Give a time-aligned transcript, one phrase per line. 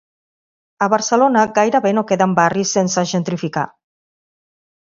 [0.85, 3.69] A Barcelona, gairebé no queden barris sense gentrificar.